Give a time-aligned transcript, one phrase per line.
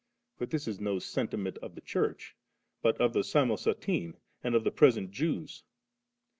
[0.39, 2.31] But this is no sentiment of the ChurcL
[2.81, 5.63] but of the Samosatene and of the present Jews.